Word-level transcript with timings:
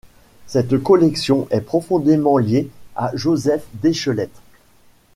Cette 0.47 0.81
collection 0.81 1.47
est 1.51 1.61
profondément 1.61 2.39
liée 2.39 2.71
à 2.95 3.11
Joseph 3.13 3.67
Déchelette. 3.83 4.41